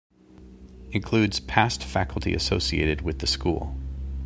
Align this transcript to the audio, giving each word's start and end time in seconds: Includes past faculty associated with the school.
Includes 0.89 1.39
past 1.39 1.83
faculty 1.83 2.33
associated 2.33 3.01
with 3.03 3.19
the 3.19 3.27
school. 3.27 3.75